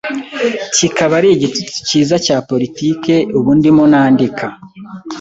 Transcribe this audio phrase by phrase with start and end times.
[0.75, 4.45] kikaba ari igitutsi cyiza cya politiki Ubu ndimo nandika